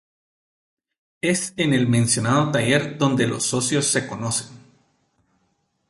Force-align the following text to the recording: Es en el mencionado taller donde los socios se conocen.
Es 1.21 1.53
en 1.57 1.75
el 1.75 1.87
mencionado 1.87 2.51
taller 2.53 2.97
donde 2.97 3.27
los 3.27 3.43
socios 3.45 3.85
se 3.85 4.07
conocen. 4.07 4.49